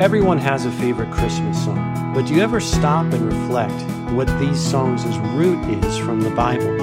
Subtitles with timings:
[0.00, 3.82] Everyone has a favorite Christmas song, but do you ever stop and reflect
[4.12, 6.80] what these songs' root is from the Bible?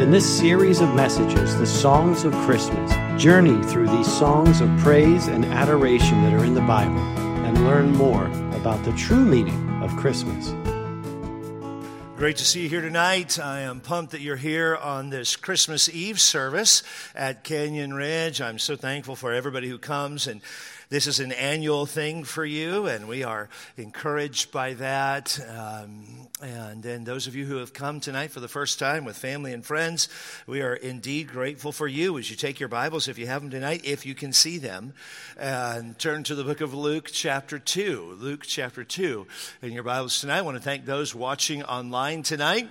[0.00, 2.90] In this series of messages, the Songs of Christmas,
[3.22, 6.98] journey through these songs of praise and adoration that are in the Bible
[7.46, 10.52] and learn more about the true meaning of Christmas.
[12.16, 13.38] Great to see you here tonight.
[13.38, 16.82] I am pumped that you're here on this Christmas Eve service
[17.16, 18.40] at Canyon Ridge.
[18.40, 20.40] I'm so thankful for everybody who comes and
[20.92, 23.48] this is an annual thing for you, and we are
[23.78, 25.40] encouraged by that.
[25.48, 26.04] Um,
[26.42, 29.54] and then those of you who have come tonight for the first time with family
[29.54, 30.10] and friends,
[30.46, 33.50] we are indeed grateful for you as you take your Bibles, if you have them
[33.50, 34.92] tonight, if you can see them,
[35.38, 38.18] and turn to the book of Luke, chapter 2.
[38.20, 39.26] Luke, chapter 2
[39.62, 40.40] in your Bibles tonight.
[40.40, 42.68] I want to thank those watching online tonight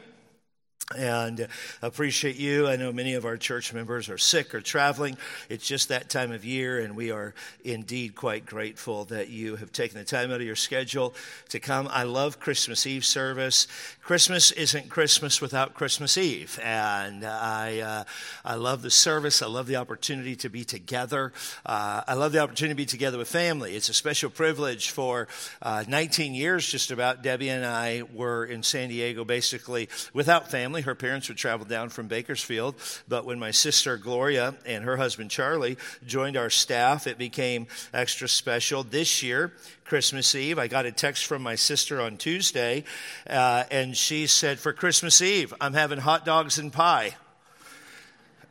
[0.98, 1.48] and
[1.82, 2.68] appreciate you.
[2.68, 5.18] I know many of our church members are sick or traveling.
[5.50, 9.72] It's just that time of year, and we are indeed quite grateful that you have
[9.72, 11.14] taken the time out of your schedule
[11.50, 11.88] to come.
[11.92, 13.68] I love Christmas Eve service.
[14.02, 18.04] Christmas isn't Christmas without Christmas Eve, and I uh,
[18.44, 19.42] I love the service.
[19.42, 21.34] I love the opportunity to be together.
[21.66, 23.76] Uh, I love the opportunity to be together with family.
[23.76, 24.92] It's a special privilege.
[24.92, 25.28] For
[25.62, 30.81] uh, 19 years, just about, Debbie and I were in San Diego, basically without family
[30.82, 30.92] family.
[30.92, 32.76] Her parents would travel down from Bakersfield.
[33.08, 38.28] But when my sister Gloria and her husband Charlie joined our staff, it became extra
[38.28, 38.84] special.
[38.84, 39.52] This year,
[39.86, 42.84] Christmas Eve, I got a text from my sister on Tuesday,
[43.30, 47.16] uh, and she said, For Christmas Eve, I'm having hot dogs and pie.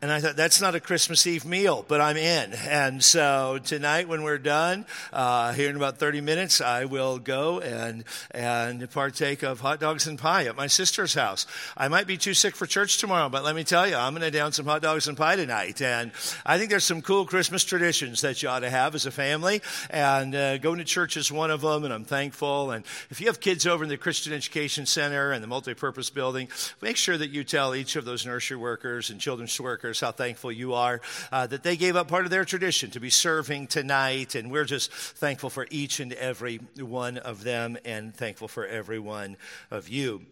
[0.03, 2.55] And I thought, that's not a Christmas Eve meal, but I'm in.
[2.55, 7.61] And so tonight, when we're done, uh, here in about 30 minutes, I will go
[7.61, 11.47] and, and partake of hot dogs and pie at my sister's house.
[11.77, 14.23] I might be too sick for church tomorrow, but let me tell you, I'm going
[14.23, 15.83] to down some hot dogs and pie tonight.
[15.83, 16.13] And
[16.47, 19.61] I think there's some cool Christmas traditions that you ought to have as a family.
[19.91, 22.71] And uh, going to church is one of them, and I'm thankful.
[22.71, 26.49] And if you have kids over in the Christian Education Center and the multipurpose building,
[26.81, 30.53] make sure that you tell each of those nursery workers and children's workers how thankful
[30.53, 31.01] you are
[31.33, 34.37] uh, that they gave up part of their tradition to be serving tonight.
[34.37, 39.01] And we're just thankful for each and every one of them and thankful for every
[39.01, 39.37] one
[39.73, 40.27] of you.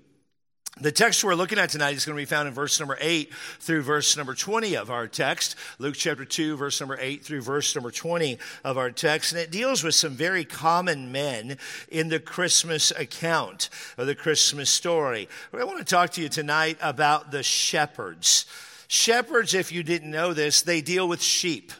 [0.80, 3.34] The text we're looking at tonight is going to be found in verse number 8
[3.58, 5.56] through verse number 20 of our text.
[5.80, 9.32] Luke chapter 2, verse number 8 through verse number 20 of our text.
[9.32, 11.58] And it deals with some very common men
[11.88, 15.28] in the Christmas account of the Christmas story.
[15.52, 18.46] I want to talk to you tonight about the shepherds.
[18.88, 21.72] Shepherds, if you didn't know this, they deal with sheep.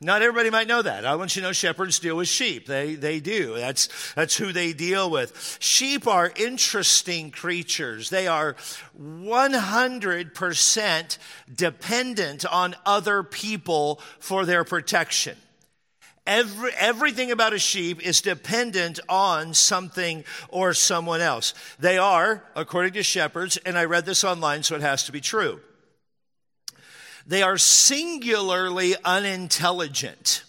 [0.00, 1.04] Not everybody might know that.
[1.04, 2.66] I want you to know shepherds deal with sheep.
[2.66, 3.56] They, they do.
[3.56, 5.58] That's, that's who they deal with.
[5.60, 8.08] Sheep are interesting creatures.
[8.08, 8.54] They are
[9.00, 11.18] 100%
[11.52, 15.36] dependent on other people for their protection.
[16.28, 21.54] Every, everything about a sheep is dependent on something or someone else.
[21.80, 25.20] They are, according to shepherds, and I read this online, so it has to be
[25.20, 25.58] true.
[27.28, 30.44] They are singularly unintelligent.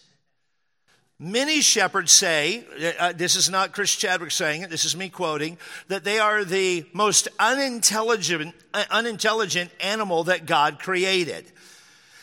[1.20, 2.64] Many shepherds say,
[2.98, 5.58] uh, this is not Chris Chadwick saying it, this is me quoting,
[5.90, 11.52] that they are the most unintelligent, uh, unintelligent animal that God created.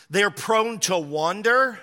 [0.09, 1.79] They're prone to wander.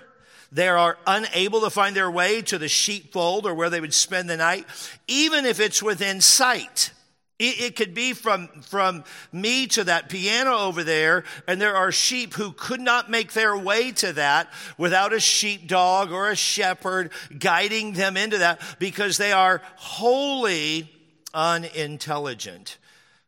[0.50, 4.28] They are unable to find their way to the sheepfold or where they would spend
[4.28, 4.66] the night,
[5.06, 6.90] even if it's within sight.
[7.38, 9.02] It, it, could be from, from
[9.32, 13.56] me to that piano over there, and there are sheep who could not make their
[13.56, 19.32] way to that without a sheepdog or a shepherd guiding them into that because they
[19.32, 20.88] are wholly
[21.34, 22.78] unintelligent.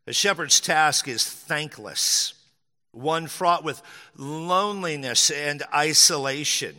[0.05, 2.35] The shepherd's task is thankless,
[2.93, 3.83] one fraught with
[4.17, 6.77] loneliness and isolation.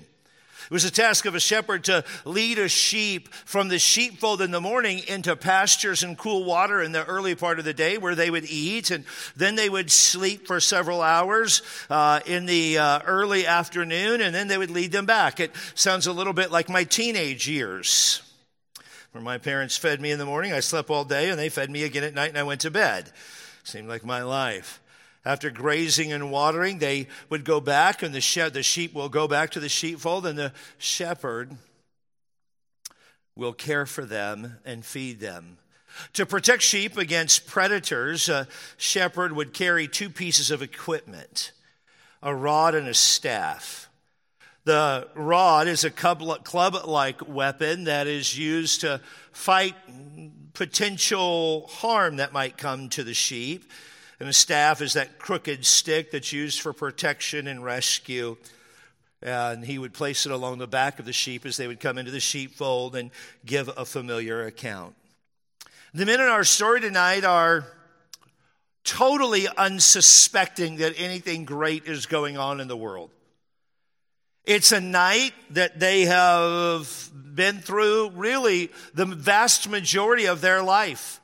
[0.70, 4.52] It was the task of a shepherd to lead a sheep from the sheepfold in
[4.52, 8.16] the morning into pastures and cool water in the early part of the day where
[8.16, 9.06] they would eat, and
[9.38, 14.50] then they would sleep for several hours uh, in the uh, early afternoon, and then
[14.50, 15.40] they would lead them back.
[15.40, 18.22] It sounds a little bit like my teenage years.
[19.14, 21.70] Where my parents fed me in the morning, I slept all day, and they fed
[21.70, 23.10] me again at night, and I went to bed.
[23.64, 24.82] Seemed like my life.
[25.28, 29.28] After grazing and watering, they would go back, and the, she- the sheep will go
[29.28, 31.58] back to the sheepfold, and the shepherd
[33.36, 35.58] will care for them and feed them.
[36.14, 38.48] To protect sheep against predators, a
[38.78, 41.52] shepherd would carry two pieces of equipment
[42.24, 43.90] a rod and a staff.
[44.64, 46.22] The rod is a club
[46.86, 49.02] like weapon that is used to
[49.34, 49.76] fight
[50.54, 53.70] potential harm that might come to the sheep.
[54.20, 58.38] And a staff is that crooked stick that's used for protection and rescue.
[59.22, 61.98] and he would place it along the back of the sheep as they would come
[61.98, 63.12] into the sheepfold and
[63.46, 64.96] give a familiar account.
[65.94, 67.66] The men in our story tonight are
[68.84, 73.10] totally unsuspecting that anything great is going on in the world.
[74.46, 81.20] It's a night that they have been through really the vast majority of their life.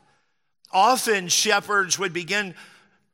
[0.71, 2.53] Often shepherds would begin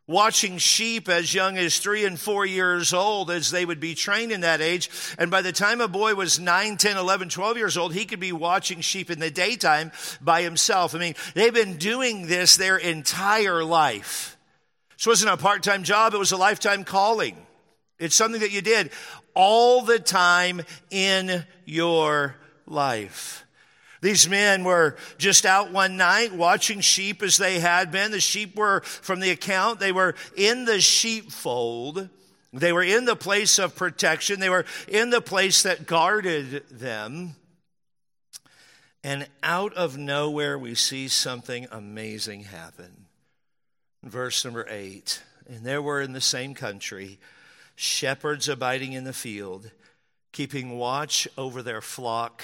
[0.10, 4.32] watching sheep as young as three and four years old as they would be trained
[4.32, 4.90] in that age.
[5.20, 8.20] And by the time a boy was 9, 10, 11, 12 years old, he could
[8.20, 10.96] be watching sheep in the daytime by himself.
[10.96, 14.36] I mean, they've been doing this their entire life.
[14.98, 17.38] This wasn't a part time job, it was a lifetime calling.
[18.00, 18.90] It's something that you did
[19.36, 22.36] all the time in your
[22.66, 23.46] life.
[24.02, 28.12] These men were just out one night watching sheep as they had been.
[28.12, 32.08] The sheep were, from the account, they were in the sheepfold.
[32.54, 34.40] They were in the place of protection.
[34.40, 37.36] They were in the place that guarded them.
[39.04, 43.06] And out of nowhere, we see something amazing happen.
[44.04, 45.22] Verse number eight.
[45.48, 47.20] And there were in the same country
[47.76, 49.72] shepherds abiding in the field,
[50.32, 52.44] keeping watch over their flock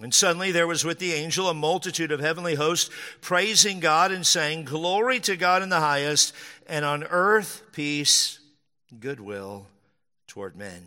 [0.00, 2.90] And suddenly there was with the angel a multitude of heavenly hosts
[3.20, 6.32] praising God and saying, Glory to God in the highest,
[6.68, 8.38] and on earth peace,
[9.00, 9.66] goodwill
[10.28, 10.84] toward men.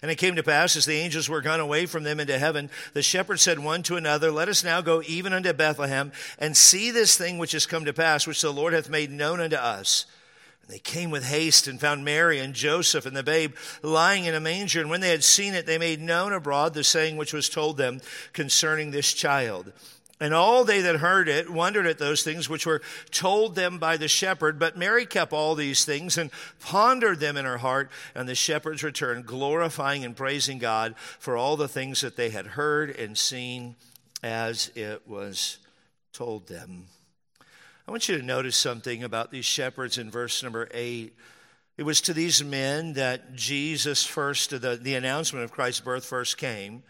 [0.00, 2.70] And it came to pass, as the angels were gone away from them into heaven,
[2.94, 6.90] the shepherds said one to another, Let us now go even unto Bethlehem, and see
[6.90, 10.06] this thing which has come to pass, which the Lord hath made known unto us.
[10.72, 14.40] They came with haste and found Mary and Joseph and the babe lying in a
[14.40, 14.80] manger.
[14.80, 17.76] And when they had seen it, they made known abroad the saying which was told
[17.76, 18.00] them
[18.32, 19.70] concerning this child.
[20.18, 22.80] And all they that heard it wondered at those things which were
[23.10, 24.58] told them by the shepherd.
[24.58, 27.90] But Mary kept all these things and pondered them in her heart.
[28.14, 32.46] And the shepherds returned, glorifying and praising God for all the things that they had
[32.46, 33.76] heard and seen
[34.22, 35.58] as it was
[36.14, 36.86] told them.
[37.92, 41.14] I want you to notice something about these shepherds in verse number eight.
[41.76, 46.38] It was to these men that Jesus first, the, the announcement of Christ's birth first
[46.38, 46.82] came.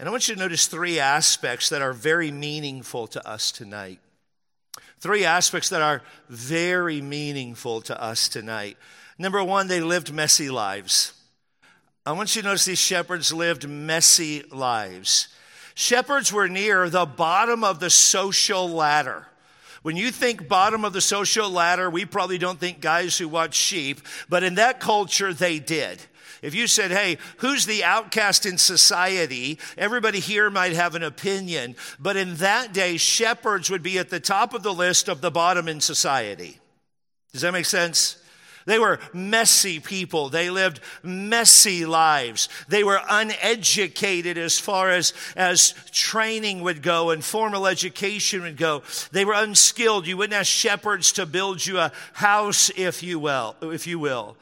[0.00, 4.00] And I want you to notice three aspects that are very meaningful to us tonight.
[4.98, 8.78] Three aspects that are very meaningful to us tonight.
[9.16, 11.12] Number one, they lived messy lives.
[12.04, 15.28] I want you to notice these shepherds lived messy lives.
[15.76, 19.28] Shepherds were near the bottom of the social ladder.
[19.82, 23.54] When you think bottom of the social ladder, we probably don't think guys who watch
[23.54, 26.00] sheep, but in that culture, they did.
[26.42, 29.58] If you said, hey, who's the outcast in society?
[29.76, 31.76] Everybody here might have an opinion.
[31.98, 35.30] But in that day, shepherds would be at the top of the list of the
[35.30, 36.58] bottom in society.
[37.32, 38.19] Does that make sense?
[38.66, 40.28] They were messy people.
[40.28, 42.48] They lived messy lives.
[42.68, 48.82] They were uneducated as far as, as training would go and formal education would go.
[49.12, 50.06] They were unskilled.
[50.06, 54.36] You wouldn't ask shepherds to build you a house, if you will, if you will.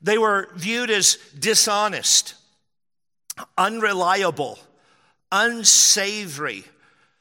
[0.00, 2.34] They were viewed as dishonest,
[3.56, 4.58] unreliable,
[5.30, 6.64] unsavory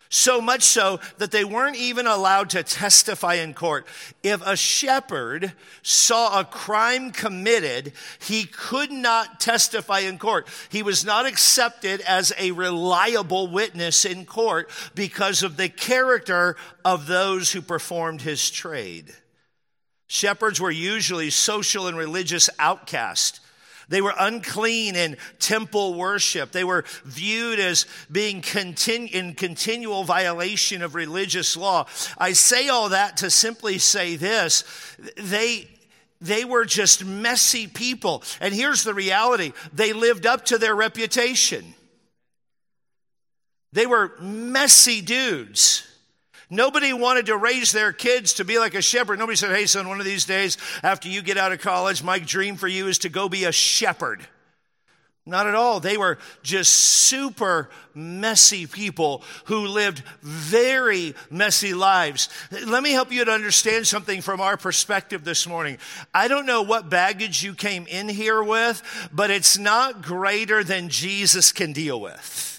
[0.10, 3.86] so much so that they weren't even allowed to testify in court.
[4.24, 10.48] If a shepherd saw a crime committed, he could not testify in court.
[10.70, 17.08] He was not accepted as a reliable witness in court because of the character of
[17.08, 19.14] those who performed his trade.
[20.08, 23.42] Shepherds were usually social and religious outcasts.
[23.90, 26.52] They were unclean in temple worship.
[26.52, 31.88] They were viewed as being continu- in continual violation of religious law.
[32.18, 34.64] I say all that to simply say this.
[35.16, 35.70] They,
[36.20, 38.24] they were just messy people.
[38.42, 39.54] And here's the reality.
[39.74, 41.74] They lived up to their reputation.
[43.72, 45.88] They were messy dudes.
[46.50, 49.20] Nobody wanted to raise their kids to be like a shepherd.
[49.20, 52.20] Nobody said, hey, son, one of these days after you get out of college, my
[52.20, 54.26] dream for you is to go be a shepherd.
[55.26, 55.82] Not at all.
[55.82, 62.30] They were just super messy people who lived very messy lives.
[62.66, 65.80] Let me help you to understand something from our perspective this morning.
[66.14, 70.88] I don't know what baggage you came in here with, but it's not greater than
[70.88, 72.57] Jesus can deal with.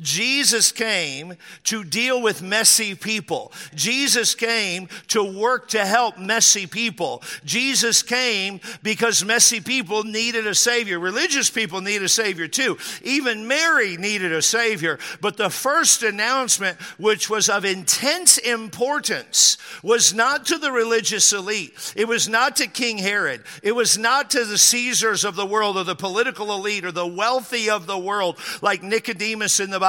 [0.00, 3.52] Jesus came to deal with messy people.
[3.74, 7.22] Jesus came to work to help messy people.
[7.44, 10.98] Jesus came because messy people needed a savior.
[10.98, 12.78] Religious people need a savior too.
[13.02, 14.98] Even Mary needed a savior.
[15.20, 21.92] But the first announcement, which was of intense importance, was not to the religious elite.
[21.96, 23.42] It was not to King Herod.
[23.62, 27.06] It was not to the Caesars of the world or the political elite or the
[27.06, 29.87] wealthy of the world like Nicodemus in the Bible.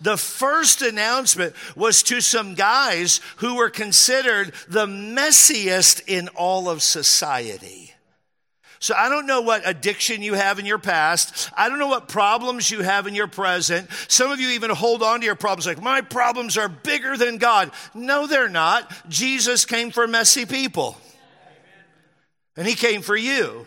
[0.00, 6.82] The first announcement was to some guys who were considered the messiest in all of
[6.82, 7.92] society.
[8.78, 11.50] So I don't know what addiction you have in your past.
[11.56, 13.88] I don't know what problems you have in your present.
[14.08, 17.38] Some of you even hold on to your problems like, my problems are bigger than
[17.38, 17.70] God.
[17.94, 18.92] No, they're not.
[19.08, 20.96] Jesus came for messy people.
[22.56, 23.66] And he came for you.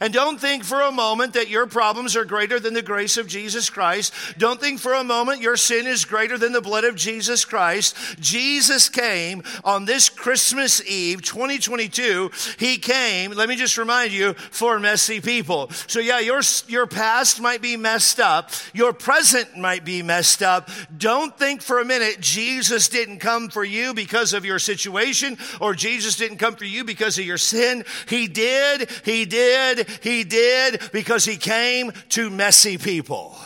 [0.00, 3.26] And don't think for a moment that your problems are greater than the grace of
[3.26, 4.12] Jesus Christ.
[4.38, 7.96] Don't think for a moment your sin is greater than the blood of Jesus Christ.
[8.20, 12.30] Jesus came on this Christmas Eve, 2022.
[12.58, 15.70] He came, let me just remind you, for messy people.
[15.86, 18.50] So yeah, your, your past might be messed up.
[18.72, 20.70] Your present might be messed up.
[20.96, 25.74] Don't think for a minute Jesus didn't come for you because of your situation or
[25.74, 27.84] Jesus didn't come for you because of your sin.
[28.08, 28.90] He did.
[29.04, 33.36] He did he did because he came to messy people.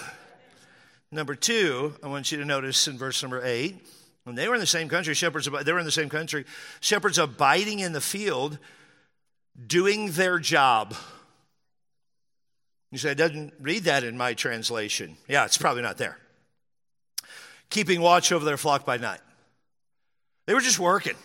[1.11, 3.77] Number two, I want you to notice in verse number eight,
[4.25, 6.45] when they were in the same country, shepherds, they were in the same country,
[6.81, 8.59] shepherds abiding in the field,
[9.67, 10.95] doing their job.
[12.91, 15.17] You say, I didn't read that in my translation.
[15.29, 16.19] Yeah, it's probably not there.
[17.71, 19.21] Keeping watch over their flock by night.
[20.47, 21.17] They were just working.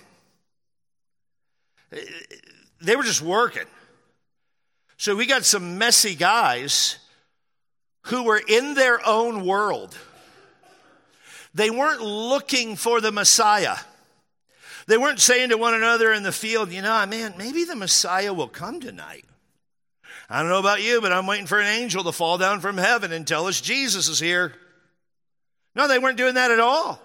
[2.82, 3.64] They were just working.
[4.98, 6.98] So we got some messy guys
[8.04, 9.98] who were in their own world.
[11.54, 13.78] They weren't looking for the Messiah.
[14.88, 18.34] They weren't saying to one another in the field, you know, man, maybe the Messiah
[18.34, 19.26] will come tonight.
[20.30, 22.78] I don't know about you, but I'm waiting for an angel to fall down from
[22.78, 24.54] heaven and tell us Jesus is here.
[25.76, 27.02] No, they weren't doing that at all.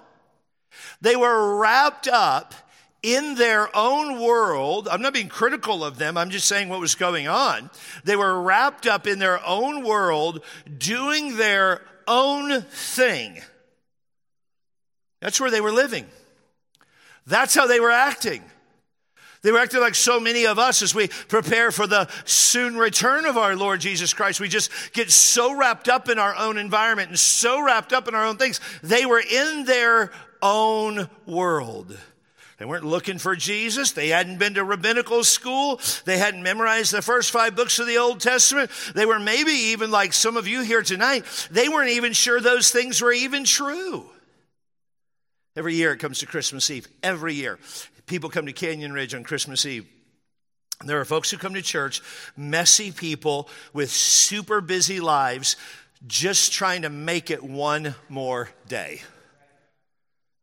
[1.00, 2.54] They were wrapped up
[3.02, 4.88] in their own world.
[4.90, 7.70] I'm not being critical of them, I'm just saying what was going on.
[8.04, 10.42] They were wrapped up in their own world,
[10.76, 13.40] doing their own thing.
[15.20, 16.06] That's where they were living.
[17.26, 18.42] That's how they were acting.
[19.42, 23.24] They were acting like so many of us as we prepare for the soon return
[23.24, 24.40] of our Lord Jesus Christ.
[24.40, 28.14] We just get so wrapped up in our own environment and so wrapped up in
[28.14, 28.60] our own things.
[28.82, 30.10] They were in their
[30.42, 31.96] own world.
[32.58, 33.92] They weren't looking for Jesus.
[33.92, 35.80] They hadn't been to rabbinical school.
[36.04, 38.70] They hadn't memorized the first five books of the Old Testament.
[38.94, 42.70] They were maybe even like some of you here tonight, they weren't even sure those
[42.70, 44.10] things were even true.
[45.56, 46.86] Every year it comes to Christmas Eve.
[47.02, 47.58] Every year.
[48.06, 49.86] People come to Canyon Ridge on Christmas Eve.
[50.84, 52.00] There are folks who come to church,
[52.36, 55.56] messy people with super busy lives,
[56.06, 59.02] just trying to make it one more day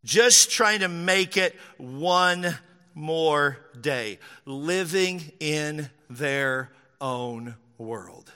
[0.06, 2.58] just trying to make it one
[2.94, 6.72] more day, living in their
[7.02, 8.32] own world.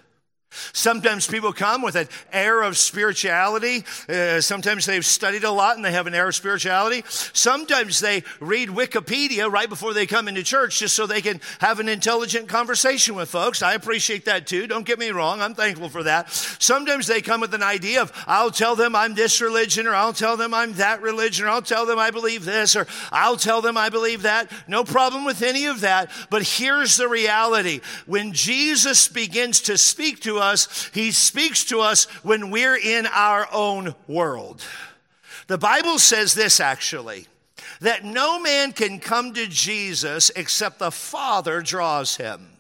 [0.52, 3.84] Sometimes people come with an air of spirituality.
[4.08, 7.04] Uh, sometimes they've studied a lot and they have an air of spirituality.
[7.08, 11.80] Sometimes they read Wikipedia right before they come into church just so they can have
[11.80, 13.62] an intelligent conversation with folks.
[13.62, 14.66] I appreciate that too.
[14.66, 15.40] Don't get me wrong.
[15.42, 16.32] I'm thankful for that.
[16.32, 20.14] Sometimes they come with an idea of, I'll tell them I'm this religion or I'll
[20.14, 23.62] tell them I'm that religion or I'll tell them I believe this or I'll tell
[23.62, 24.52] them I believe that.
[24.68, 26.10] No problem with any of that.
[26.32, 27.82] But here's the reality.
[28.08, 33.48] When Jesus begins to speak to us, he speaks to us when we're in our
[33.52, 34.64] own world.
[35.48, 37.28] The Bible says this actually
[37.82, 42.59] that no man can come to Jesus except the Father draws him.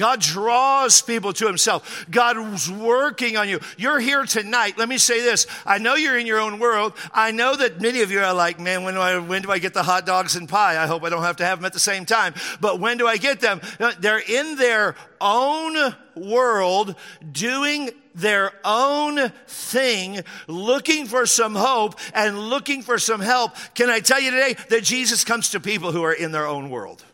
[0.00, 2.06] God draws people to himself.
[2.10, 3.60] God is working on you.
[3.76, 4.78] You're here tonight.
[4.78, 5.46] Let me say this.
[5.66, 6.94] I know you're in your own world.
[7.12, 9.58] I know that many of you are like, man, when do I, when do I
[9.58, 10.82] get the hot dogs and pie?
[10.82, 12.32] I hope I don't have to have them at the same time.
[12.62, 13.60] But when do I get them?
[13.78, 15.76] Uh, they're in their own
[16.14, 16.96] world
[17.30, 23.54] doing their own thing, looking for some hope and looking for some help.
[23.74, 26.70] Can I tell you today that Jesus comes to people who are in their own
[26.70, 27.04] world?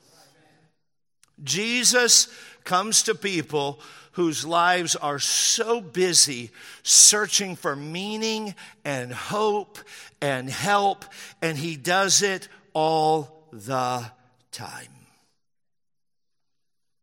[1.42, 2.28] Jesus
[2.66, 3.80] comes to people
[4.12, 6.50] whose lives are so busy
[6.82, 8.54] searching for meaning
[8.84, 9.78] and hope
[10.20, 11.04] and help,
[11.40, 14.10] and he does it all the
[14.52, 14.88] time.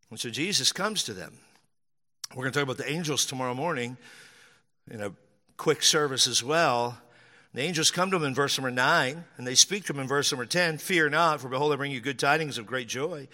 [0.09, 1.33] And so Jesus comes to them.
[2.35, 3.97] We're going to talk about the angels tomorrow morning
[4.89, 5.11] in a
[5.57, 6.97] quick service as well.
[7.53, 10.07] The angels come to him in verse number 9, and they speak to him in
[10.07, 13.27] verse number 10 Fear not, for behold, I bring you good tidings of great joy.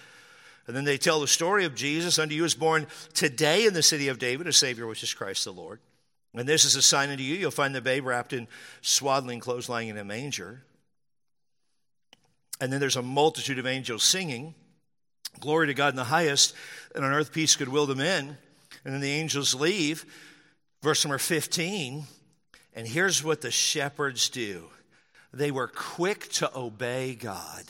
[0.69, 2.19] And then they tell the story of Jesus.
[2.19, 2.85] Unto you is born
[3.15, 5.79] today in the city of David a Savior, which is Christ the Lord.
[6.35, 7.33] And this is a sign unto you.
[7.33, 8.47] You'll find the babe wrapped in
[8.81, 10.61] swaddling clothes lying in a manger.
[12.61, 14.53] And then there's a multitude of angels singing,
[15.39, 16.53] Glory to God in the highest,
[16.93, 18.37] and on earth peace, goodwill to men.
[18.85, 20.05] And then the angels leave.
[20.83, 22.03] Verse number 15.
[22.75, 24.65] And here's what the shepherds do
[25.33, 27.63] they were quick to obey God.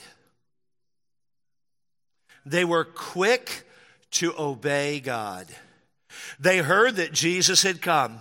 [2.50, 3.68] They were quick
[4.12, 5.48] to obey God.
[6.40, 8.20] They heard that Jesus had come.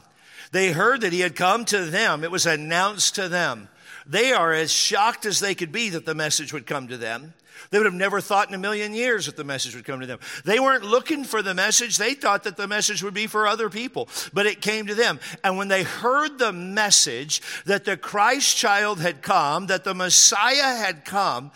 [0.53, 2.25] They heard that he had come to them.
[2.25, 3.69] It was announced to them.
[4.07, 7.35] They are as shocked as they could be that the message would come to them.
[7.71, 10.07] They would have never thought in a million years that the message would come to
[10.07, 10.21] them.
[10.45, 11.99] They weren't looking for the message.
[11.99, 15.21] They thought that the message would be for other people, but it came to them.
[15.43, 20.77] And when they heard the message that the Christ child had come, that the Messiah
[20.77, 21.51] had come,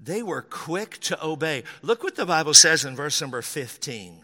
[0.00, 1.64] they were quick to obey.
[1.82, 4.22] Look what the Bible says in verse number 15.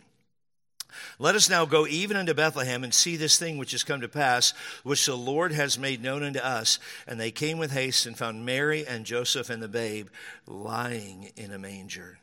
[1.19, 4.09] Let us now go even unto Bethlehem and see this thing which has come to
[4.09, 4.53] pass,
[4.83, 6.79] which the Lord has made known unto us.
[7.07, 10.09] And they came with haste and found Mary and Joseph and the babe
[10.47, 12.19] lying in a manger.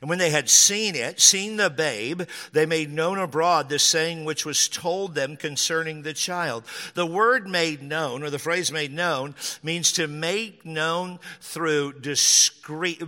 [0.00, 2.22] And when they had seen it, seen the babe,
[2.52, 6.64] they made known abroad the saying which was told them concerning the child.
[6.94, 13.02] The word made known, or the phrase made known, means to make known through discreet,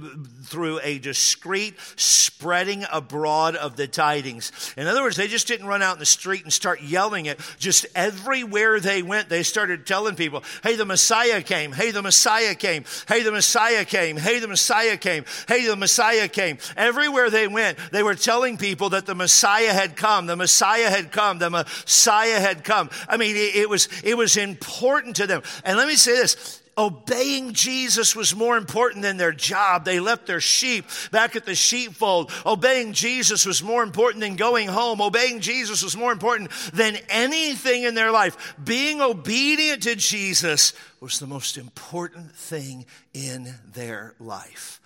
[0.44, 4.52] through a discreet spreading abroad of the tidings.
[4.76, 7.40] In other words, they just didn't run out in the street and start yelling it.
[7.58, 11.72] Just everywhere they went, they started telling people, hey, the Messiah came.
[11.72, 12.84] Hey, the Messiah came.
[13.08, 14.16] Hey, the Messiah came.
[14.16, 15.24] Hey, the Messiah came.
[15.48, 16.58] Hey, the Messiah came.
[16.76, 21.12] Everywhere they went, they were telling people that the Messiah had come, the Messiah had
[21.12, 22.90] come, the Messiah had come.
[23.08, 25.42] I mean, it, it was, it was important to them.
[25.64, 29.84] And let me say this obeying Jesus was more important than their job.
[29.84, 32.32] They left their sheep back at the sheepfold.
[32.44, 35.00] Obeying Jesus was more important than going home.
[35.00, 38.54] Obeying Jesus was more important than anything in their life.
[38.62, 44.80] Being obedient to Jesus was the most important thing in their life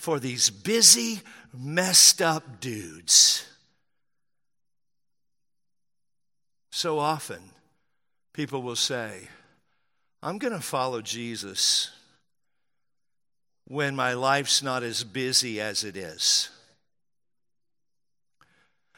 [0.00, 1.20] for these busy,
[1.52, 3.46] messed up dudes.
[6.70, 7.42] So often,
[8.32, 9.28] people will say,
[10.22, 11.90] I'm going to follow Jesus
[13.68, 16.48] when my life's not as busy as it is.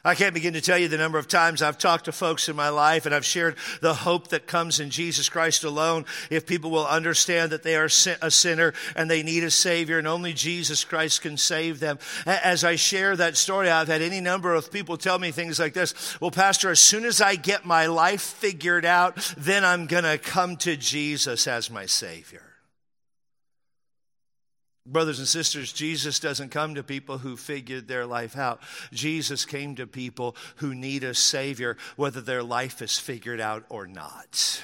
[0.05, 2.57] I can't begin to tell you the number of times I've talked to folks in
[2.57, 6.07] my life and I've shared the hope that comes in Jesus Christ alone.
[6.29, 10.09] If people will understand that they are a sinner and they need a Savior and
[10.09, 12.01] only Jesus Christ can save them.
[12.27, 15.73] As I share that story, I've had any number of people tell me things like
[15.73, 20.05] this Well, Pastor, as soon as I get my life figured out, then I'm going
[20.05, 22.52] to come to Jesus as my Savior.
[24.85, 28.61] Brothers and sisters, Jesus doesn't come to people who figured their life out.
[28.93, 33.87] Jesus came to people who need a Savior, whether their life is figured out or
[33.87, 34.61] not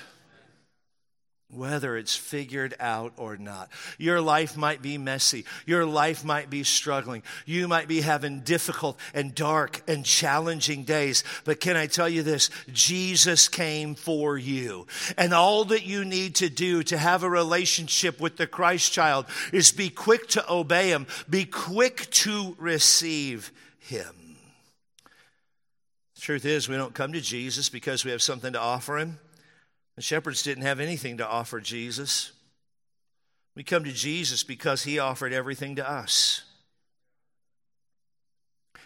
[1.50, 3.70] whether it's figured out or not.
[3.96, 5.46] Your life might be messy.
[5.64, 7.22] Your life might be struggling.
[7.46, 11.24] You might be having difficult and dark and challenging days.
[11.44, 12.50] But can I tell you this?
[12.72, 14.86] Jesus came for you.
[15.16, 19.24] And all that you need to do to have a relationship with the Christ child
[19.50, 24.36] is be quick to obey him, be quick to receive him.
[26.14, 29.18] The truth is, we don't come to Jesus because we have something to offer him.
[29.98, 32.30] The shepherds didn't have anything to offer Jesus.
[33.56, 36.42] We come to Jesus because he offered everything to us.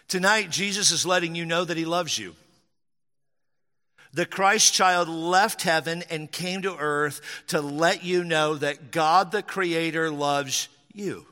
[0.07, 2.33] Tonight, Jesus is letting you know that he loves you.
[4.13, 9.31] The Christ child left heaven and came to earth to let you know that God
[9.31, 11.27] the Creator loves you.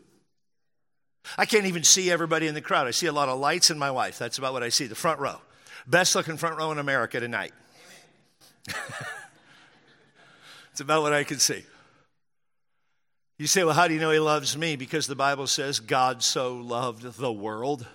[1.40, 2.86] I can't even see everybody in the crowd.
[2.86, 4.20] I see a lot of lights and my wife.
[4.20, 4.86] That's about what I see.
[4.86, 5.42] The front row.
[5.88, 7.54] Best looking front row in America tonight.
[10.72, 11.64] It's about what I can see.
[13.38, 14.76] You say, well, how do you know he loves me?
[14.76, 17.88] Because the Bible says God so loved the world.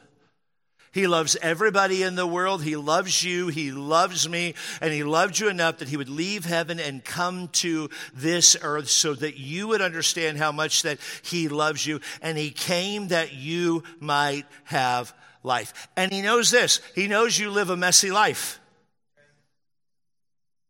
[0.97, 2.63] He loves everybody in the world.
[2.63, 3.49] He loves you.
[3.49, 4.55] He loves me.
[4.81, 8.89] And He loved you enough that He would leave heaven and come to this earth
[8.89, 12.01] so that you would understand how much that He loves you.
[12.23, 15.87] And He came that you might have life.
[15.99, 18.59] And He knows this He knows you live a messy life.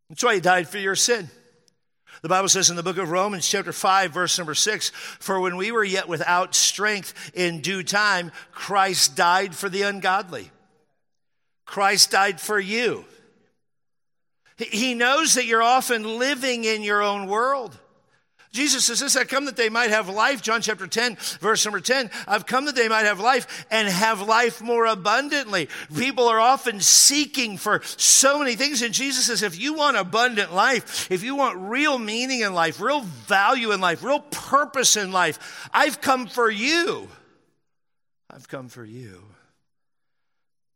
[0.09, 1.29] That's why He died for your sin.
[2.21, 5.57] The Bible says in the book of Romans, chapter 5, verse number 6 For when
[5.57, 10.51] we were yet without strength in due time, Christ died for the ungodly.
[11.65, 13.05] Christ died for you.
[14.57, 17.77] He knows that you're often living in your own world.
[18.51, 20.41] Jesus says this, I come that they might have life.
[20.41, 22.09] John chapter 10, verse number 10.
[22.27, 25.69] I've come that they might have life and have life more abundantly.
[25.95, 28.81] People are often seeking for so many things.
[28.81, 32.81] And Jesus says, if you want abundant life, if you want real meaning in life,
[32.81, 37.09] real value in life, real purpose in life, I've come for you.
[38.29, 39.23] I've come for you.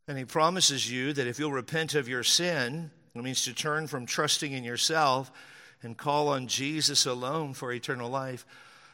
[0.07, 3.87] And he promises you that if you'll repent of your sin, it means to turn
[3.87, 5.31] from trusting in yourself
[5.83, 8.45] and call on Jesus alone for eternal life,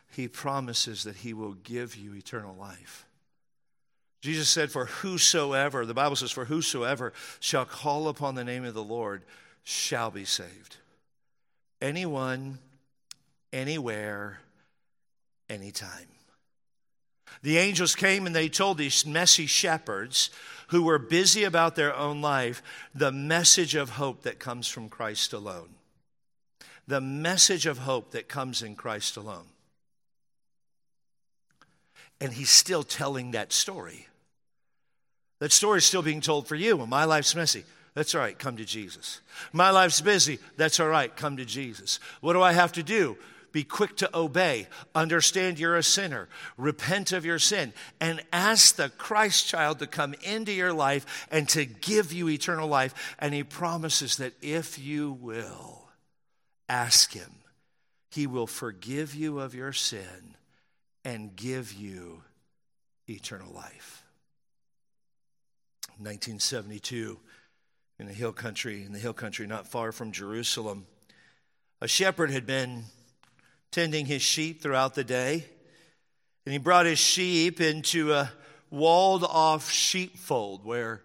[0.09, 3.05] he promises that he will give you eternal life.
[4.21, 8.73] Jesus said, For whosoever, the Bible says, For whosoever shall call upon the name of
[8.73, 9.23] the Lord
[9.63, 10.77] shall be saved.
[11.81, 12.59] Anyone,
[13.53, 14.39] anywhere,
[15.49, 16.07] anytime.
[17.43, 20.31] The angels came and they told these messy shepherds
[20.69, 22.63] who were busy about their own life
[22.95, 25.76] the message of hope that comes from Christ alone
[26.87, 29.45] the message of hope that comes in Christ alone.
[32.19, 34.07] And he's still telling that story.
[35.39, 36.77] That story is still being told for you.
[36.77, 37.63] Well, my life's messy.
[37.93, 39.21] That's all right, come to Jesus.
[39.53, 40.39] My life's busy.
[40.55, 41.99] That's all right, come to Jesus.
[42.21, 43.17] What do I have to do?
[43.51, 48.89] Be quick to obey, understand you're a sinner, repent of your sin, and ask the
[48.89, 53.15] Christ child to come into your life and to give you eternal life.
[53.17, 55.76] And he promises that if you will,
[56.69, 57.31] Ask Him.
[58.09, 60.35] He will forgive you of your sin
[61.03, 62.23] and give you
[63.07, 64.03] eternal life.
[65.99, 67.17] 1972,
[67.99, 70.85] in the hill country, in the hill country not far from Jerusalem,
[71.81, 72.83] a shepherd had been
[73.71, 75.45] tending his sheep throughout the day,
[76.45, 78.31] and he brought his sheep into a
[78.69, 81.01] walled off sheepfold where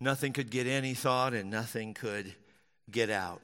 [0.00, 2.34] nothing could get in, he thought, and nothing could
[2.90, 3.40] get out.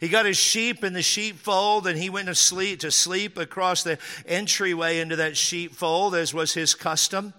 [0.00, 3.82] He got his sheep in the sheepfold and he went to sleep, to sleep across
[3.82, 7.34] the entryway into that sheepfold, as was his custom.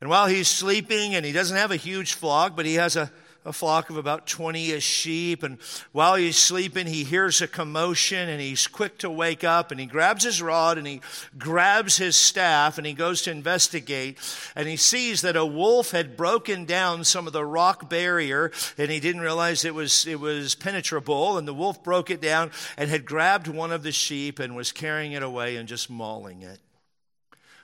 [0.00, 3.10] And while he's sleeping, and he doesn't have a huge flock, but he has a
[3.44, 5.42] a flock of about 20 sheep.
[5.42, 5.58] And
[5.92, 9.86] while he's sleeping, he hears a commotion and he's quick to wake up and he
[9.86, 11.00] grabs his rod and he
[11.36, 14.18] grabs his staff and he goes to investigate.
[14.56, 18.90] And he sees that a wolf had broken down some of the rock barrier and
[18.90, 21.36] he didn't realize it was, it was penetrable.
[21.36, 24.72] And the wolf broke it down and had grabbed one of the sheep and was
[24.72, 26.60] carrying it away and just mauling it.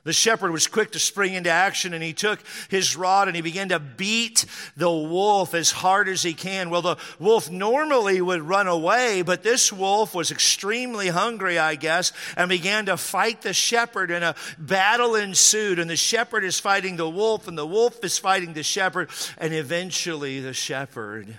[0.04, 3.42] The shepherd was quick to spring into action and he took his rod and he
[3.42, 6.70] began to beat the wolf as hard as he can.
[6.70, 12.12] Well, the wolf normally would run away, but this wolf was extremely hungry, I guess,
[12.36, 15.78] and began to fight the shepherd and a battle ensued.
[15.78, 19.10] And the shepherd is fighting the wolf and the wolf is fighting the shepherd.
[19.36, 21.36] And eventually the shepherd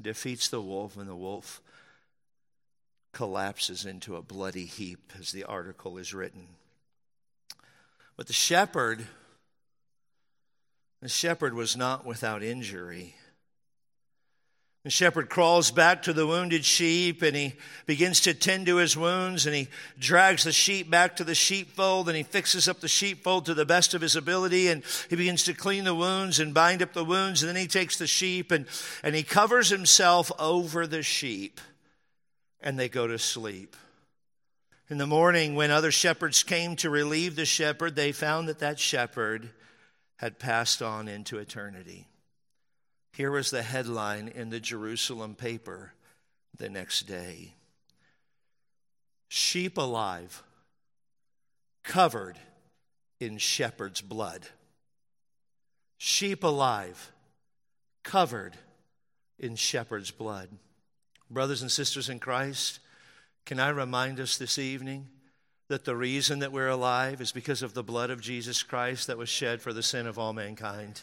[0.00, 1.60] defeats the wolf and the wolf
[3.12, 6.48] collapses into a bloody heap as the article is written.
[8.16, 9.06] But the shepherd,
[11.00, 13.16] the shepherd was not without injury.
[14.84, 17.54] The shepherd crawls back to the wounded sheep and he
[17.86, 22.08] begins to tend to his wounds and he drags the sheep back to the sheepfold
[22.08, 25.44] and he fixes up the sheepfold to the best of his ability and he begins
[25.44, 28.50] to clean the wounds and bind up the wounds and then he takes the sheep
[28.50, 28.66] and,
[29.04, 31.60] and he covers himself over the sheep
[32.60, 33.76] and they go to sleep.
[34.92, 38.78] In the morning, when other shepherds came to relieve the shepherd, they found that that
[38.78, 39.48] shepherd
[40.16, 42.08] had passed on into eternity.
[43.14, 45.94] Here was the headline in the Jerusalem paper
[46.58, 47.54] the next day
[49.28, 50.42] Sheep alive,
[51.82, 52.36] covered
[53.18, 54.46] in shepherd's blood.
[55.96, 57.12] Sheep alive,
[58.02, 58.58] covered
[59.38, 60.50] in shepherd's blood.
[61.30, 62.78] Brothers and sisters in Christ,
[63.44, 65.08] can I remind us this evening
[65.68, 69.18] that the reason that we're alive is because of the blood of Jesus Christ that
[69.18, 71.02] was shed for the sin of all mankind?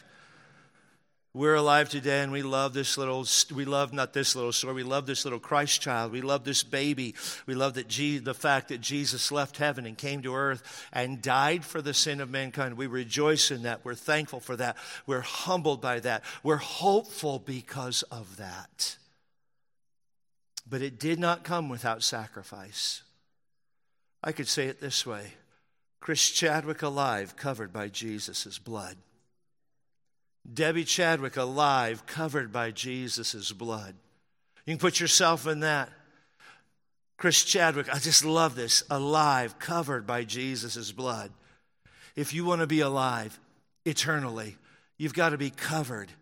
[1.32, 3.24] We're alive today and we love this little,
[3.54, 6.10] we love not this little story, we love this little Christ child.
[6.10, 7.14] We love this baby.
[7.46, 11.22] We love that Je- the fact that Jesus left heaven and came to earth and
[11.22, 12.76] died for the sin of mankind.
[12.76, 13.84] We rejoice in that.
[13.84, 14.76] We're thankful for that.
[15.06, 16.24] We're humbled by that.
[16.42, 18.96] We're hopeful because of that.
[20.70, 23.02] But it did not come without sacrifice.
[24.22, 25.32] I could say it this way
[25.98, 28.96] Chris Chadwick alive, covered by Jesus' blood.
[30.50, 33.94] Debbie Chadwick alive, covered by Jesus' blood.
[34.64, 35.90] You can put yourself in that.
[37.18, 38.82] Chris Chadwick, I just love this.
[38.88, 41.32] Alive, covered by Jesus' blood.
[42.16, 43.38] If you want to be alive
[43.84, 44.56] eternally,
[44.96, 46.12] you've got to be covered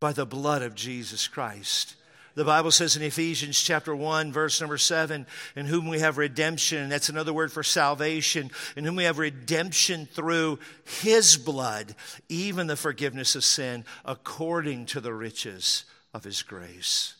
[0.00, 1.94] by the blood of Jesus Christ.
[2.36, 6.88] The Bible says in Ephesians chapter 1, verse number 7, in whom we have redemption,
[6.88, 10.60] that's another word for salvation, in whom we have redemption through
[11.00, 11.94] his blood,
[12.28, 17.14] even the forgiveness of sin, according to the riches of his grace.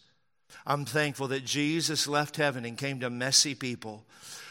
[0.64, 4.04] I'm thankful that Jesus left heaven and came to messy people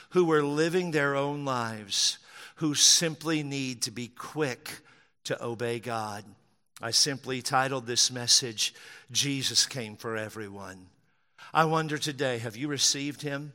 [0.09, 2.17] who were living their own lives,
[2.55, 4.79] who simply need to be quick
[5.25, 6.25] to obey God.
[6.81, 8.73] I simply titled this message,
[9.11, 10.87] Jesus Came for Everyone.
[11.53, 13.53] I wonder today, have you received him?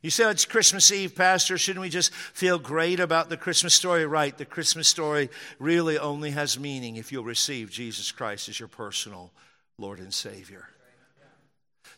[0.00, 1.58] You say, oh, it's Christmas Eve, Pastor.
[1.58, 4.06] Shouldn't we just feel great about the Christmas story?
[4.06, 4.36] Right.
[4.36, 9.32] The Christmas story really only has meaning if you'll receive Jesus Christ as your personal
[9.78, 10.68] Lord and Savior.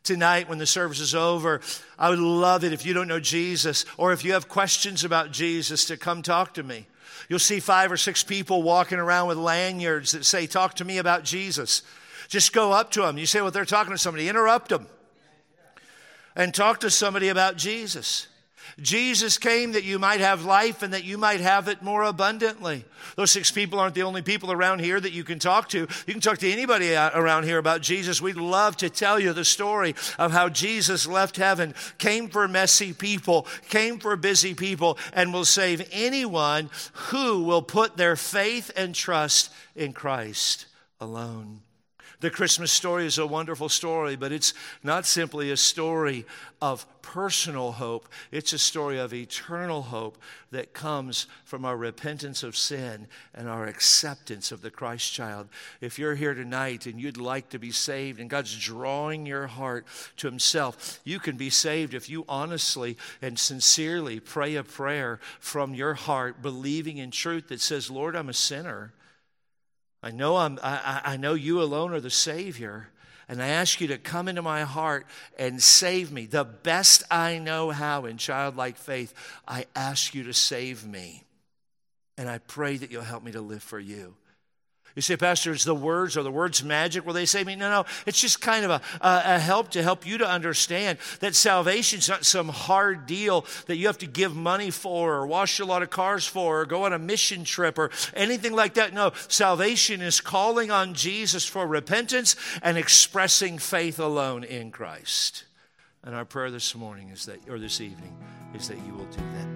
[0.05, 1.61] Tonight, when the service is over,
[1.99, 5.33] I would love it if you don't know Jesus or if you have questions about
[5.33, 6.87] Jesus to come talk to me.
[7.29, 10.99] You'll see five or six people walking around with lanyards that say, Talk to me
[10.99, 11.83] about Jesus.
[12.29, 13.19] Just go up to them.
[13.19, 14.87] You say, Well, they're talking to somebody, interrupt them
[16.39, 18.29] and talk to somebody about Jesus.
[18.81, 22.85] Jesus came that you might have life and that you might have it more abundantly.
[23.17, 25.79] Those six people aren't the only people around here that you can talk to.
[25.79, 28.21] You can talk to anybody uh, around here about Jesus.
[28.21, 32.93] We'd love to tell you the story of how Jesus left heaven, came for messy
[32.93, 38.95] people, came for busy people, and will save anyone who will put their faith and
[38.95, 40.67] trust in Christ
[41.01, 41.61] alone.
[42.21, 44.53] The Christmas story is a wonderful story, but it's
[44.83, 46.27] not simply a story
[46.61, 48.09] of personal hope.
[48.33, 50.19] It's a story of eternal hope
[50.51, 55.49] that comes from our repentance of sin and our acceptance of the Christ child.
[55.81, 59.87] If you're here tonight and you'd like to be saved and God's drawing your heart
[60.17, 65.73] to Himself, you can be saved if you honestly and sincerely pray a prayer from
[65.73, 68.93] your heart, believing in truth that says, Lord, I'm a sinner.
[70.03, 72.89] I know, I'm, I, I know you alone are the Savior,
[73.29, 75.07] and I ask you to come into my heart
[75.39, 76.27] and save me.
[76.27, 79.13] The best I know how in childlike faith,
[79.47, 81.25] I ask you to save me.
[82.17, 84.15] And I pray that you'll help me to live for you.
[84.99, 87.07] You say, Pastor, it's the words or the words magic?
[87.07, 90.05] Well, they say me, no, no, it's just kind of a, a help to help
[90.05, 94.73] you to understand that salvation's not some hard deal that you have to give money
[94.73, 97.93] for or wash a lot of cars for or go on a mission trip or
[98.13, 98.93] anything like that.
[98.93, 105.45] No, salvation is calling on Jesus for repentance and expressing faith alone in Christ.
[106.03, 108.17] And our prayer this morning is that, or this evening,
[108.53, 109.47] is that you will do that.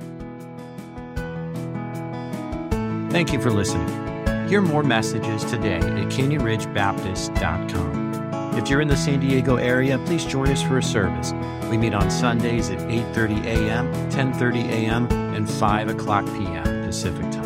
[3.11, 4.22] Thank you for listening.
[4.53, 8.59] Hear more messages today at canyonridgebaptist.com.
[8.59, 11.33] If you're in the San Diego area, please join us for a service.
[11.71, 16.85] We meet on Sundays at 8:30 a.m., 10:30 a.m., and 5 o'clock p.m.
[16.85, 17.42] Pacific Time.